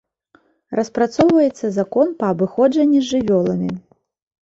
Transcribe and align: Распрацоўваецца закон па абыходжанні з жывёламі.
Распрацоўваецца 0.79 1.65
закон 1.79 2.07
па 2.25 2.33
абыходжанні 2.37 2.99
з 3.07 3.15
жывёламі. 3.15 3.71